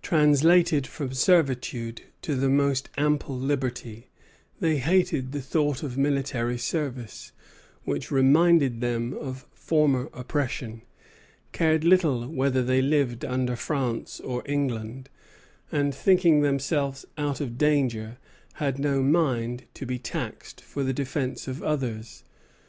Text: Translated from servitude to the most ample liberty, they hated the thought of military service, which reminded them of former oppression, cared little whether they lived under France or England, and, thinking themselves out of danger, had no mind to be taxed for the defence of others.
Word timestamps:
Translated 0.00 0.86
from 0.86 1.12
servitude 1.12 2.02
to 2.20 2.36
the 2.36 2.48
most 2.48 2.88
ample 2.96 3.36
liberty, 3.36 4.10
they 4.60 4.76
hated 4.76 5.32
the 5.32 5.42
thought 5.42 5.82
of 5.82 5.98
military 5.98 6.56
service, 6.56 7.32
which 7.82 8.08
reminded 8.12 8.80
them 8.80 9.12
of 9.12 9.44
former 9.52 10.08
oppression, 10.14 10.82
cared 11.50 11.82
little 11.82 12.28
whether 12.28 12.62
they 12.62 12.80
lived 12.80 13.24
under 13.24 13.56
France 13.56 14.20
or 14.20 14.44
England, 14.46 15.08
and, 15.72 15.92
thinking 15.92 16.42
themselves 16.42 17.04
out 17.18 17.40
of 17.40 17.58
danger, 17.58 18.18
had 18.62 18.78
no 18.78 19.02
mind 19.02 19.64
to 19.74 19.84
be 19.84 19.98
taxed 19.98 20.60
for 20.60 20.84
the 20.84 20.92
defence 20.92 21.48
of 21.48 21.60
others. 21.60 22.22